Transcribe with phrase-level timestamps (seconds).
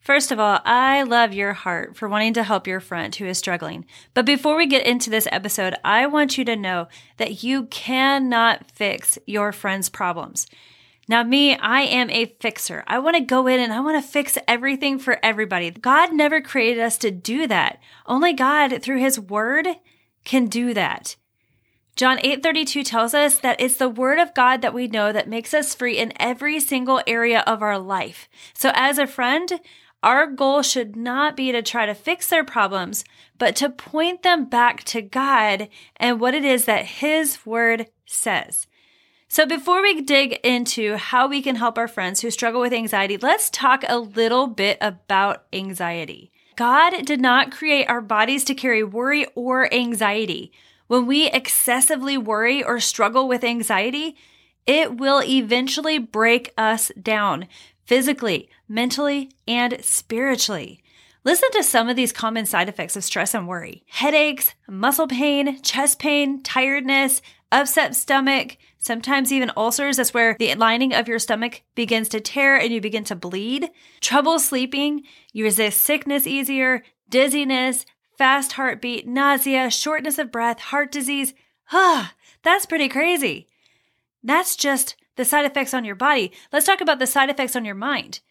[0.01, 3.37] First of all, I love your heart for wanting to help your friend who is
[3.37, 3.85] struggling.
[4.15, 8.71] But before we get into this episode, I want you to know that you cannot
[8.71, 10.47] fix your friend's problems.
[11.07, 12.83] Now, me, I am a fixer.
[12.87, 15.69] I want to go in and I want to fix everything for everybody.
[15.69, 17.79] God never created us to do that.
[18.07, 19.67] Only God, through His Word,
[20.23, 21.15] can do that.
[21.95, 25.53] John 8:32 tells us that it's the word of God that we know that makes
[25.53, 28.29] us free in every single area of our life.
[28.53, 29.59] So as a friend,
[30.03, 33.03] our goal should not be to try to fix their problems,
[33.37, 38.67] but to point them back to God and what it is that his word says.
[39.27, 43.15] So, before we dig into how we can help our friends who struggle with anxiety,
[43.15, 46.31] let's talk a little bit about anxiety.
[46.57, 50.51] God did not create our bodies to carry worry or anxiety.
[50.87, 54.17] When we excessively worry or struggle with anxiety,
[54.67, 57.47] it will eventually break us down
[57.85, 60.81] physically, mentally, and spiritually.
[61.23, 65.61] Listen to some of these common side effects of stress and worry headaches, muscle pain,
[65.61, 67.21] chest pain, tiredness,
[67.51, 69.97] upset stomach, sometimes even ulcers.
[69.97, 73.69] That's where the lining of your stomach begins to tear and you begin to bleed.
[73.99, 75.03] Trouble sleeping,
[75.33, 77.85] you resist sickness easier, dizziness,
[78.17, 81.33] fast heartbeat, nausea, shortness of breath, heart disease.
[81.71, 83.47] Ah, that's pretty crazy.
[84.23, 86.31] That's just the side effects on your body.
[86.51, 88.21] Let's talk about the side effects on your mind.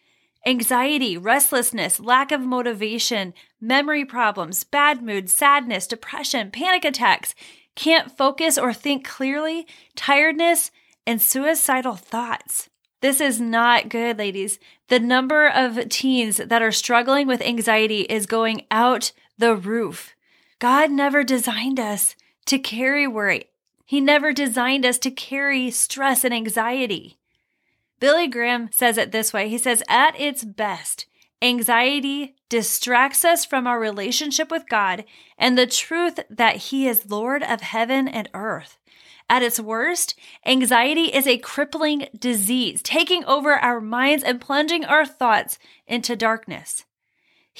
[0.46, 7.34] Anxiety, restlessness, lack of motivation, memory problems, bad mood, sadness, depression, panic attacks,
[7.74, 10.70] can't focus or think clearly, tiredness,
[11.06, 12.70] and suicidal thoughts.
[13.00, 14.58] This is not good, ladies.
[14.88, 20.14] The number of teens that are struggling with anxiety is going out the roof.
[20.58, 22.14] God never designed us
[22.46, 23.46] to carry worry.
[23.86, 27.19] He never designed us to carry stress and anxiety.
[28.00, 31.06] Billy Graham says it this way He says, At its best,
[31.42, 35.04] Anxiety distracts us from our relationship with God
[35.38, 38.76] and the truth that He is Lord of heaven and earth.
[39.30, 45.06] At its worst, anxiety is a crippling disease, taking over our minds and plunging our
[45.06, 46.84] thoughts into darkness.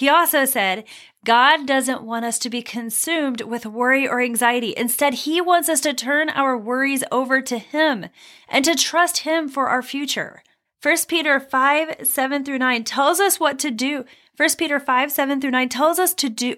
[0.00, 0.84] He also said,
[1.27, 4.72] God doesn't want us to be consumed with worry or anxiety.
[4.75, 8.06] Instead, He wants us to turn our worries over to Him
[8.49, 10.43] and to trust Him for our future.
[10.83, 14.06] 1 Peter 5, 7 through 9 tells us what to do.
[14.39, 16.56] 1 Peter 5, 7 through 9 tells us to do.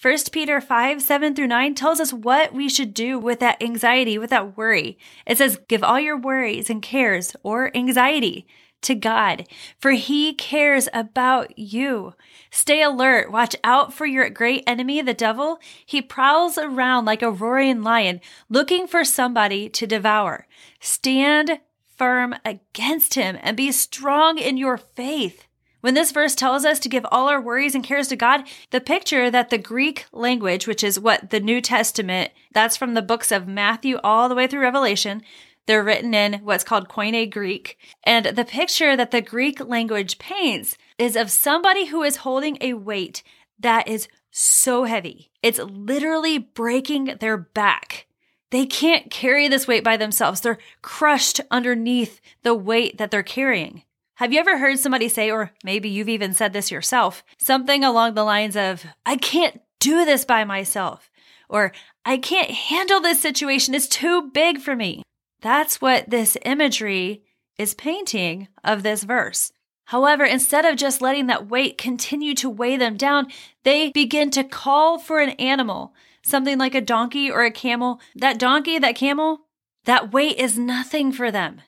[0.00, 4.16] 1 Peter 5, 7 through 9 tells us what we should do with that anxiety,
[4.16, 4.96] with that worry.
[5.26, 8.46] It says, Give all your worries and cares or anxiety
[8.82, 9.46] to God,
[9.78, 12.14] for He cares about you.
[12.50, 13.30] Stay alert.
[13.30, 15.58] Watch out for your great enemy, the devil.
[15.84, 20.46] He prowls around like a roaring lion, looking for somebody to devour.
[20.80, 21.60] Stand
[21.96, 25.46] firm against him and be strong in your faith.
[25.80, 28.80] When this verse tells us to give all our worries and cares to God, the
[28.80, 33.30] picture that the Greek language, which is what the New Testament, that's from the books
[33.30, 35.22] of Matthew all the way through Revelation,
[35.66, 37.76] they're written in what's called Koine Greek.
[38.04, 42.74] And the picture that the Greek language paints is of somebody who is holding a
[42.74, 43.22] weight
[43.58, 45.30] that is so heavy.
[45.42, 48.06] It's literally breaking their back.
[48.50, 50.40] They can't carry this weight by themselves.
[50.40, 53.82] They're crushed underneath the weight that they're carrying.
[54.16, 58.14] Have you ever heard somebody say, or maybe you've even said this yourself, something along
[58.14, 61.10] the lines of, I can't do this by myself,
[61.48, 61.72] or
[62.04, 65.02] I can't handle this situation, it's too big for me?
[65.40, 67.22] That's what this imagery
[67.58, 69.52] is painting of this verse.
[69.86, 73.28] However, instead of just letting that weight continue to weigh them down,
[73.62, 78.00] they begin to call for an animal, something like a donkey or a camel.
[78.16, 79.42] That donkey, that camel,
[79.84, 81.62] that weight is nothing for them.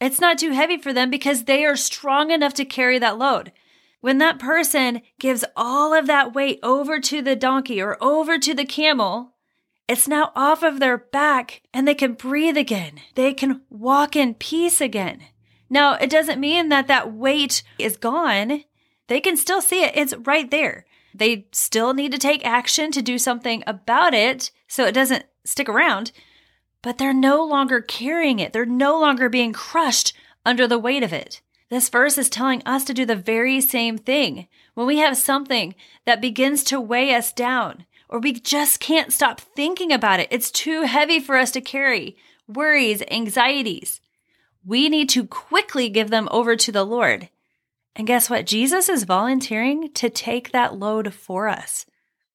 [0.00, 3.50] It's not too heavy for them because they are strong enough to carry that load.
[4.00, 8.54] When that person gives all of that weight over to the donkey or over to
[8.54, 9.32] the camel,
[9.88, 13.00] it's now off of their back and they can breathe again.
[13.14, 15.22] They can walk in peace again.
[15.70, 18.64] Now, it doesn't mean that that weight is gone.
[19.08, 19.96] They can still see it.
[19.96, 20.86] It's right there.
[21.14, 25.68] They still need to take action to do something about it so it doesn't stick
[25.68, 26.12] around,
[26.82, 28.52] but they're no longer carrying it.
[28.52, 30.12] They're no longer being crushed
[30.44, 31.40] under the weight of it.
[31.68, 34.46] This verse is telling us to do the very same thing.
[34.74, 35.74] When we have something
[36.04, 40.50] that begins to weigh us down, or we just can't stop thinking about it, it's
[40.50, 42.16] too heavy for us to carry,
[42.46, 44.00] worries, anxieties,
[44.64, 47.28] we need to quickly give them over to the Lord.
[47.94, 48.46] And guess what?
[48.46, 51.86] Jesus is volunteering to take that load for us.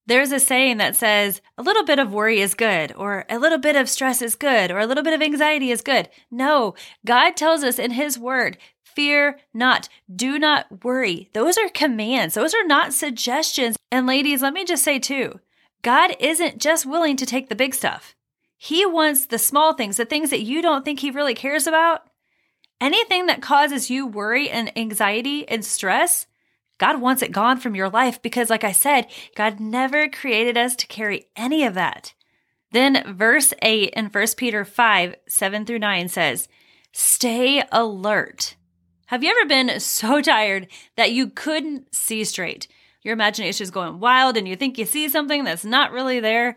[0.08, 3.60] There's a saying that says a little bit of worry is good, or a little
[3.60, 6.10] bit of stress is good, or a little bit of anxiety is good.
[6.32, 6.74] No,
[7.06, 11.30] God tells us in His Word, fear not, do not worry.
[11.34, 13.78] Those are commands, those are not suggestions.
[13.92, 15.40] And ladies, let me just say too,
[15.82, 18.16] God isn't just willing to take the big stuff.
[18.58, 22.02] He wants the small things, the things that you don't think He really cares about.
[22.80, 26.28] Anything that causes you worry and anxiety and stress,
[26.78, 30.76] God wants it gone from your life because, like I said, God never created us
[30.78, 32.14] to carry any of that.
[32.72, 36.48] Then, verse 8 in 1 Peter 5 7 through 9 says,
[36.92, 38.56] Stay alert.
[39.08, 40.68] Have you ever been so tired
[40.98, 42.68] that you couldn't see straight?
[43.02, 46.56] Your imagination is going wild and you think you see something that's not really there.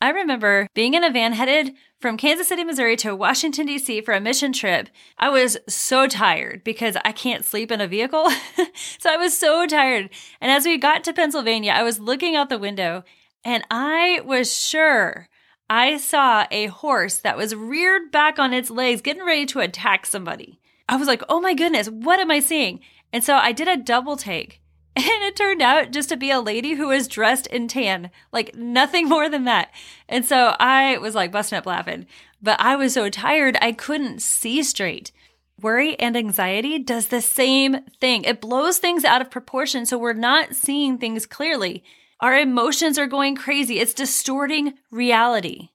[0.00, 4.00] I remember being in a van headed from Kansas City, Missouri to Washington, D.C.
[4.00, 4.88] for a mission trip.
[5.16, 8.28] I was so tired because I can't sleep in a vehicle.
[8.98, 10.10] so I was so tired.
[10.40, 13.04] And as we got to Pennsylvania, I was looking out the window
[13.44, 15.28] and I was sure
[15.70, 20.06] I saw a horse that was reared back on its legs, getting ready to attack
[20.06, 20.58] somebody.
[20.88, 22.80] I was like, oh my goodness, what am I seeing?
[23.12, 24.61] And so I did a double take
[24.96, 28.54] and it turned out just to be a lady who was dressed in tan, like
[28.54, 29.70] nothing more than that.
[30.08, 32.06] And so I was like busting up laughing,
[32.40, 35.12] but I was so tired I couldn't see straight.
[35.60, 38.24] Worry and anxiety does the same thing.
[38.24, 41.84] It blows things out of proportion so we're not seeing things clearly.
[42.20, 43.78] Our emotions are going crazy.
[43.78, 45.70] It's distorting reality.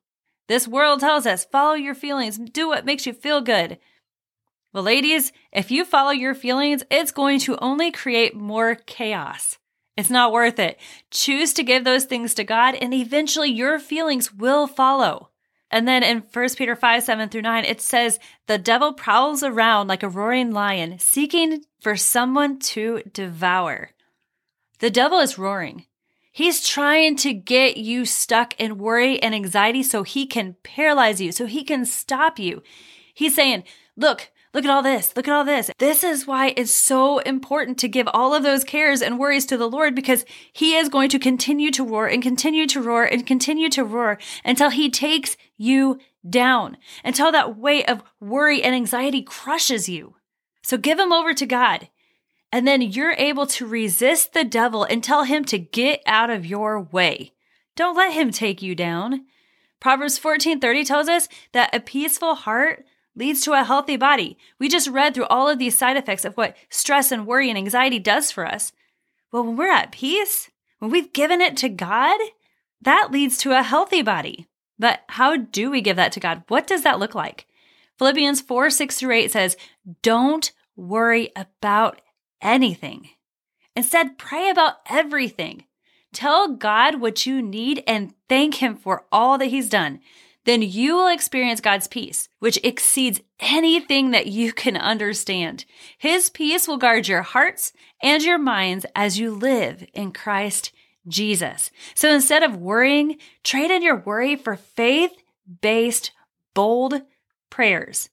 [0.48, 3.80] This world tells us follow your feelings, do what makes you feel good.
[4.78, 9.58] Well, ladies, if you follow your feelings, it's going to only create more chaos.
[9.98, 10.80] It's not worth it.
[11.10, 15.32] Choose to give those things to God, and eventually your feelings will follow.
[15.72, 19.88] And then in 1 Peter 5 7 through 9, it says, The devil prowls around
[19.88, 23.94] like a roaring lion, seeking for someone to devour.
[24.78, 25.88] The devil is roaring.
[26.32, 31.32] He's trying to get you stuck in worry and anxiety so he can paralyze you,
[31.32, 32.62] so he can stop you.
[33.16, 33.64] He's saying,
[33.96, 35.16] Look, Look at all this.
[35.16, 35.70] Look at all this.
[35.78, 39.56] This is why it's so important to give all of those cares and worries to
[39.56, 43.24] the Lord because He is going to continue to roar and continue to roar and
[43.24, 49.22] continue to roar until He takes you down, until that weight of worry and anxiety
[49.22, 50.16] crushes you.
[50.64, 51.90] So give Him over to God.
[52.52, 56.48] And then you're able to resist the devil and tell him to get out of
[56.48, 57.34] your way.
[57.76, 59.28] Don't let him take you down.
[59.80, 62.86] Proverbs 14:30 tells us that a peaceful heart
[63.18, 64.38] leads to a healthy body.
[64.60, 67.58] We just read through all of these side effects of what stress and worry and
[67.58, 68.72] anxiety does for us.
[69.32, 72.20] Well, when we're at peace, when we've given it to God,
[72.82, 74.48] that leads to a healthy body.
[74.80, 76.44] But how do we give that to God?
[76.48, 77.48] What does that look like?
[77.98, 79.58] Philippians 4 6 through 8 says,
[80.04, 82.02] Don't worry about
[82.42, 83.10] anything.
[83.76, 85.66] Instead, pray about everything.
[86.14, 90.00] Tell God what you need and thank Him for all that He's done
[90.48, 95.66] then you will experience God's peace, which exceeds anything that you can understand.
[95.98, 100.72] His peace will guard your hearts and your minds as you live in Christ
[101.06, 101.70] Jesus.
[101.96, 105.12] So instead of worrying, trade in your worry for faith
[105.62, 106.12] based,
[106.54, 107.02] bold
[107.50, 108.08] prayers.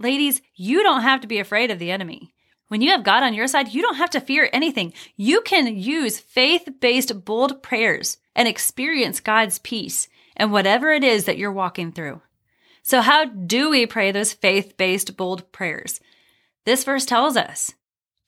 [0.00, 2.32] Ladies, you don't have to be afraid of the enemy.
[2.68, 4.94] When you have God on your side, you don't have to fear anything.
[5.16, 11.24] You can use faith based, bold prayers and experience God's peace and whatever it is
[11.24, 12.22] that you're walking through.
[12.82, 16.00] So, how do we pray those faith based, bold prayers?
[16.64, 17.74] This verse tells us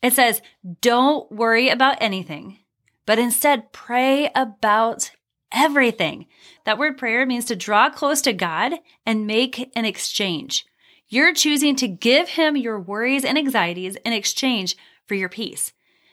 [0.03, 0.43] it says,
[0.81, 2.59] Don't worry about anything,
[3.07, 5.13] but instead pray about
[5.53, 6.27] everything.
[6.65, 8.75] That word prayer means to draw close to God
[9.07, 10.67] and make an exchange.
[11.09, 14.77] You're choosing to give Him your worries and anxieties in exchange
[15.07, 15.73] for your peace.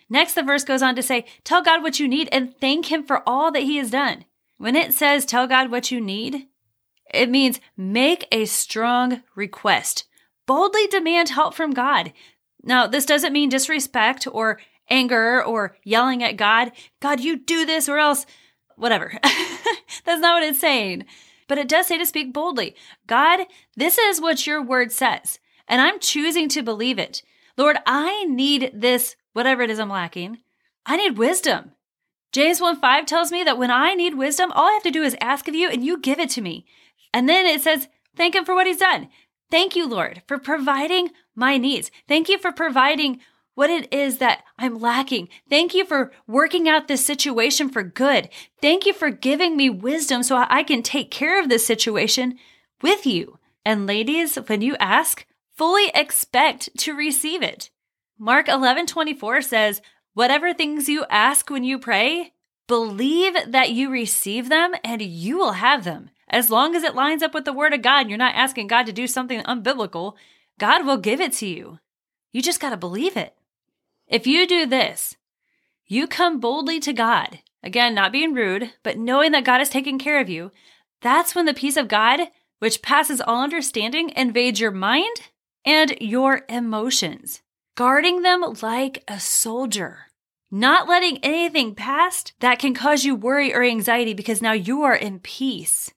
[0.09, 3.03] Next, the verse goes on to say, Tell God what you need and thank Him
[3.03, 4.25] for all that He has done.
[4.57, 6.47] When it says, Tell God what you need,
[7.13, 10.05] it means make a strong request.
[10.45, 12.13] Boldly demand help from God.
[12.63, 14.59] Now, this doesn't mean disrespect or
[14.89, 16.71] anger or yelling at God.
[16.99, 18.25] God, you do this or else,
[18.75, 19.13] whatever.
[20.05, 21.05] That's not what it's saying.
[21.47, 22.75] But it does say to speak boldly.
[23.05, 23.45] God,
[23.75, 27.21] this is what your word says, and I'm choosing to believe it.
[27.57, 30.39] Lord, I need this, whatever it is I'm lacking.
[30.85, 31.71] I need wisdom.
[32.31, 35.03] James 1 5 tells me that when I need wisdom, all I have to do
[35.03, 36.65] is ask of you and you give it to me.
[37.13, 39.09] And then it says, thank him for what he's done.
[39.49, 41.89] Thank you, Lord, for providing my needs.
[42.07, 43.21] Thank you for providing
[43.55, 45.29] what it is that I'm lacking.
[45.49, 48.29] Thank you for working out this situation for good.
[48.61, 52.37] Thank you for giving me wisdom so I can take care of this situation
[52.83, 53.39] with you.
[53.65, 57.71] And ladies, when you ask, fully expect to receive it.
[58.19, 59.81] Mark 11:24 says,
[60.17, 62.33] Whatever things you ask when you pray,
[62.67, 66.09] believe that you receive them and you will have them.
[66.27, 68.65] As long as it lines up with the word of God and you're not asking
[68.65, 70.15] God to do something unbiblical,
[70.59, 71.77] God will give it to you.
[72.31, 73.35] You just got to believe it.
[74.07, 75.17] If you do this,
[75.85, 79.99] you come boldly to God, again, not being rude, but knowing that God is taking
[79.99, 80.49] care of you,
[80.99, 82.21] that's when the peace of God,
[82.57, 85.17] which passes all understanding, invades your mind
[85.63, 87.43] and your emotions,
[87.77, 90.07] guarding them like a soldier.
[90.49, 94.95] Not letting anything past that can cause you worry or anxiety because now you are
[94.95, 95.91] in peace.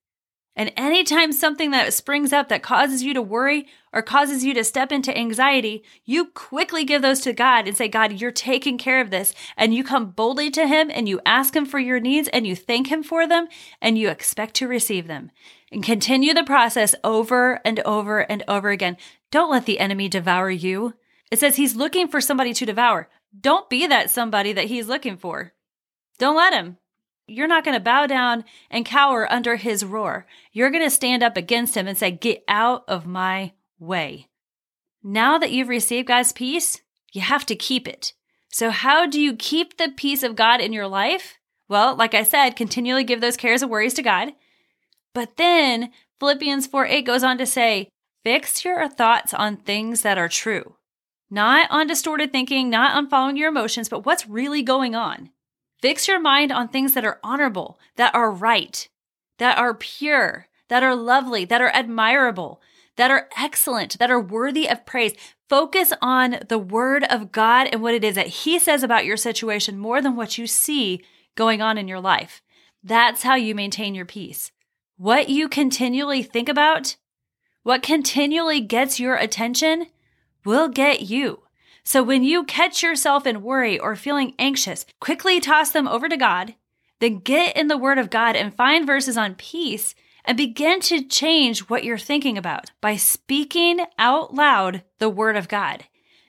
[0.55, 4.63] And anytime something that springs up that causes you to worry or causes you to
[4.65, 9.01] step into anxiety, you quickly give those to God and say, God, you're taking care
[9.01, 9.33] of this.
[9.57, 12.55] And you come boldly to Him and you ask Him for your needs and you
[12.55, 13.49] thank Him for them
[13.81, 15.31] and you expect to receive them.
[15.73, 18.99] And continue the process over and over and over again.
[19.31, 20.93] Don't let the enemy devour you.
[21.31, 23.09] It says He's looking for somebody to devour.
[23.39, 25.53] Don't be that somebody that He's looking for.
[26.19, 26.79] Don't let Him
[27.31, 30.27] you're not going to bow down and cower under his roar.
[30.53, 34.27] You're going to stand up against him and say, Get out of my way.
[35.03, 36.83] Now that you've received God's peace,
[37.13, 38.13] you have to keep it.
[38.49, 41.39] So, how do you keep the peace of God in your life?
[41.69, 44.33] Well, like I said, continually give those cares and worries to God.
[45.15, 47.89] But then Philippians 4 8 goes on to say,
[48.25, 50.75] Fix your thoughts on things that are true,
[51.31, 55.31] not on distorted thinking, not on following your emotions, but what's really going on.
[55.81, 58.89] Fix your mind on things that are honorable, that are right,
[59.39, 62.61] that are pure, that are lovely, that are admirable,
[62.97, 65.15] that are excellent, that are worthy of praise.
[65.49, 69.17] Focus on the word of God and what it is that He says about your
[69.17, 71.03] situation more than what you see
[71.35, 72.43] going on in your life.
[72.83, 74.53] That's how you maintain your peace.
[74.97, 76.97] What you continually think about,
[77.63, 79.87] what continually gets your attention,
[80.44, 81.42] will get you.
[81.82, 86.16] So when you catch yourself in worry or feeling anxious, quickly toss them over to
[86.16, 86.54] God,
[87.00, 89.94] then get in the Word of God and find verses on peace
[90.25, 95.49] and begin to change what you're thinking about by speaking out loud the Word of
[95.49, 95.85] God.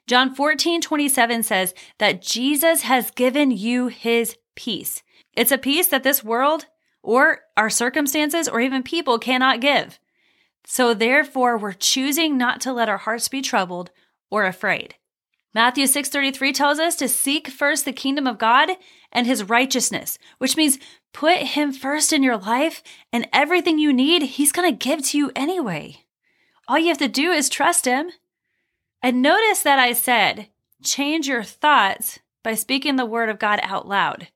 [0.07, 5.03] John 14, 27 says that Jesus has given you his peace.
[5.33, 6.65] It's a peace that this world
[7.03, 9.99] or our circumstances or even people cannot give.
[10.65, 13.91] So therefore, we're choosing not to let our hearts be troubled
[14.29, 14.95] or afraid.
[15.53, 18.69] Matthew 6:33 tells us to seek first the kingdom of God
[19.11, 20.79] and his righteousness, which means
[21.13, 25.17] put him first in your life and everything you need he's going to give to
[25.17, 26.05] you anyway.
[26.67, 28.11] All you have to do is trust him.
[29.03, 30.47] And notice that I said,
[30.83, 34.29] change your thoughts by speaking the word of God out loud.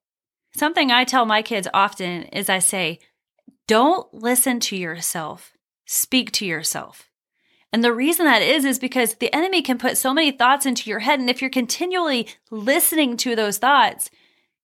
[0.54, 3.00] Something I tell my kids often is I say,
[3.68, 5.54] don't listen to yourself,
[5.86, 7.10] speak to yourself.
[7.72, 10.90] And the reason that is, is because the enemy can put so many thoughts into
[10.90, 11.20] your head.
[11.20, 14.10] And if you're continually listening to those thoughts,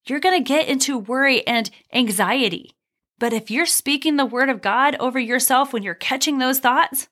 [0.06, 2.72] you're going to get into worry and anxiety.
[3.18, 7.08] But if you're speaking the word of God over yourself when you're catching those thoughts,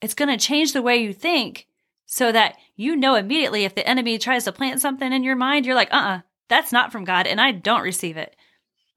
[0.00, 1.66] it's going to change the way you think
[2.04, 5.66] so that you know immediately if the enemy tries to plant something in your mind,
[5.66, 8.36] you're like, uh uh-uh, uh, that's not from God, and I don't receive it.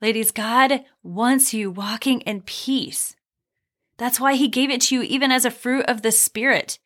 [0.01, 3.15] Ladies, God wants you walking in peace.
[3.99, 6.79] That's why he gave it to you even as a fruit of the Spirit.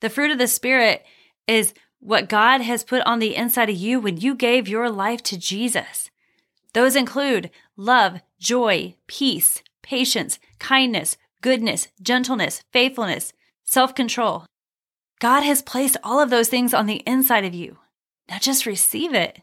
[0.00, 1.04] The fruit of the Spirit
[1.48, 5.22] is what God has put on the inside of you when you gave your life
[5.24, 6.10] to Jesus.
[6.74, 13.32] Those include love, joy, peace, patience, kindness, goodness, gentleness, faithfulness,
[13.64, 14.44] self control.
[15.18, 17.78] God has placed all of those things on the inside of you.
[18.28, 19.40] Now just receive it.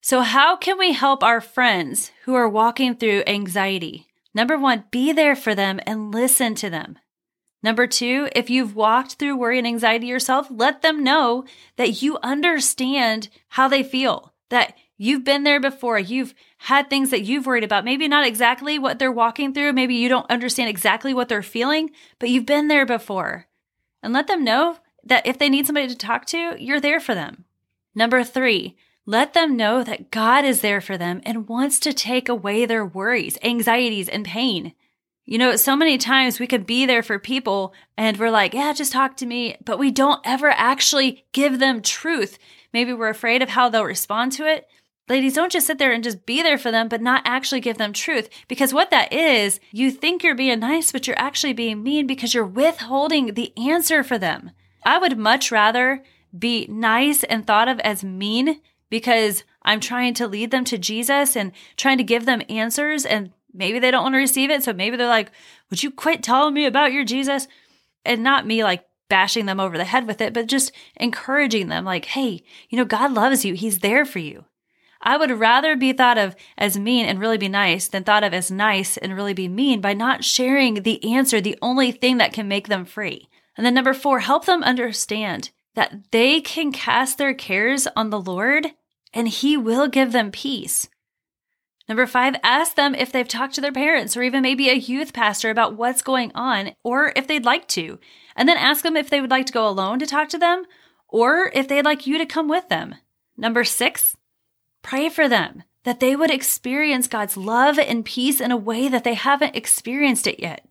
[0.00, 4.08] So, how can we help our friends who are walking through anxiety?
[4.34, 6.98] Number one, be there for them and listen to them.
[7.62, 11.44] Number two, if you've walked through worry and anxiety yourself, let them know
[11.76, 15.98] that you understand how they feel, that you've been there before.
[15.98, 17.84] You've had things that you've worried about.
[17.84, 19.72] Maybe not exactly what they're walking through.
[19.74, 23.46] Maybe you don't understand exactly what they're feeling, but you've been there before.
[24.02, 27.14] And let them know that if they need somebody to talk to, you're there for
[27.14, 27.44] them.
[27.94, 32.28] Number three, let them know that God is there for them and wants to take
[32.28, 34.74] away their worries, anxieties, and pain.
[35.24, 38.72] You know, so many times we could be there for people and we're like, yeah,
[38.72, 42.38] just talk to me, but we don't ever actually give them truth.
[42.72, 44.66] Maybe we're afraid of how they'll respond to it.
[45.08, 47.76] Ladies, don't just sit there and just be there for them, but not actually give
[47.76, 48.28] them truth.
[48.48, 52.34] Because what that is, you think you're being nice, but you're actually being mean because
[52.34, 54.52] you're withholding the answer for them.
[54.84, 56.02] I would much rather
[56.36, 58.60] be nice and thought of as mean
[58.92, 63.32] because I'm trying to lead them to Jesus and trying to give them answers and
[63.54, 64.62] maybe they don't want to receive it.
[64.62, 65.32] So maybe they're like,
[65.70, 67.48] Would you quit telling me about your Jesus?
[68.04, 71.86] And not me like bashing them over the head with it, but just encouraging them,
[71.86, 73.54] like, Hey, you know, God loves you.
[73.54, 74.44] He's there for you.
[75.00, 78.34] I would rather be thought of as mean and really be nice than thought of
[78.34, 82.34] as nice and really be mean by not sharing the answer, the only thing that
[82.34, 83.30] can make them free.
[83.56, 88.20] And then number four, help them understand that they can cast their cares on the
[88.20, 88.66] Lord
[89.12, 90.88] and He will give them peace.
[91.88, 95.12] Number five, ask them if they've talked to their parents or even maybe a youth
[95.12, 97.98] pastor about what's going on or if they'd like to.
[98.36, 100.64] And then ask them if they would like to go alone to talk to them
[101.08, 102.94] or if they'd like you to come with them.
[103.36, 104.16] Number six,
[104.82, 109.04] pray for them that they would experience God's love and peace in a way that
[109.04, 110.66] they haven't experienced it yet.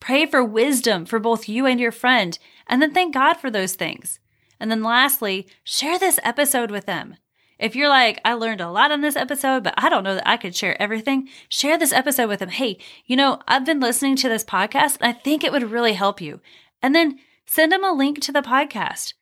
[0.00, 3.74] Pray for wisdom for both you and your friend, and then thank God for those
[3.74, 4.18] things.
[4.58, 7.16] And then lastly, share this episode with them.
[7.58, 10.28] If you're like, I learned a lot on this episode, but I don't know that
[10.28, 12.50] I could share everything, share this episode with them.
[12.50, 15.94] Hey, you know, I've been listening to this podcast and I think it would really
[15.94, 16.40] help you.
[16.82, 19.14] And then send them a link to the podcast.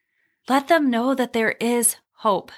[0.48, 2.50] Let them know that there is hope.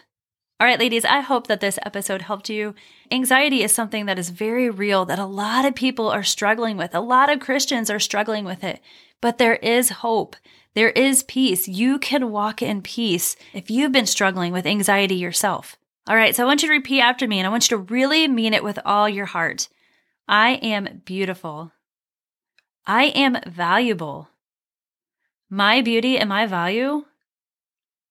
[0.58, 2.74] All right, ladies, I hope that this episode helped you.
[3.10, 6.94] Anxiety is something that is very real that a lot of people are struggling with.
[6.94, 8.80] A lot of Christians are struggling with it,
[9.20, 10.34] but there is hope.
[10.76, 11.66] There is peace.
[11.66, 15.78] You can walk in peace if you've been struggling with anxiety yourself.
[16.06, 17.82] All right, so I want you to repeat after me and I want you to
[17.84, 19.68] really mean it with all your heart.
[20.28, 21.72] I am beautiful.
[22.86, 24.28] I am valuable.
[25.48, 27.06] My beauty and my value,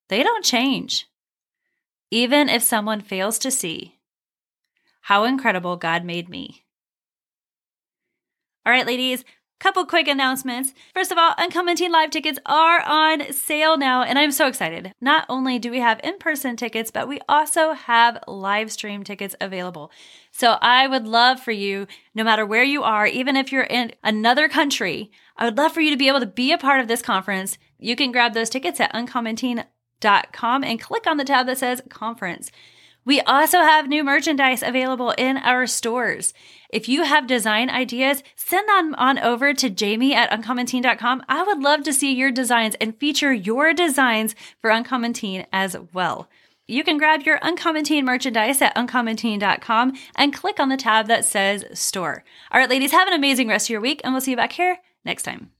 [0.09, 1.07] they don't change.
[2.09, 3.99] Even if someone fails to see
[5.01, 6.65] how incredible God made me.
[8.65, 9.23] All right, ladies,
[9.57, 10.73] Couple quick announcements.
[10.93, 14.91] First of all, Uncommon Teen Live tickets are on sale now, and I'm so excited.
[14.99, 19.33] Not only do we have in person tickets, but we also have live stream tickets
[19.39, 19.91] available.
[20.29, 23.93] So I would love for you, no matter where you are, even if you're in
[24.03, 26.89] another country, I would love for you to be able to be a part of
[26.89, 27.57] this conference.
[27.79, 32.51] You can grab those tickets at uncommonteen.com and click on the tab that says conference.
[33.05, 36.33] We also have new merchandise available in our stores.
[36.69, 41.23] If you have design ideas, send them on over to jamie at uncommonteen.com.
[41.29, 45.77] I would love to see your designs and feature your designs for Uncommon Teen as
[45.93, 46.27] well.
[46.67, 51.25] You can grab your Uncommon Teen merchandise at uncommonteen.com and click on the tab that
[51.25, 52.23] says store.
[52.51, 54.53] All right, ladies, have an amazing rest of your week, and we'll see you back
[54.53, 55.51] here next time.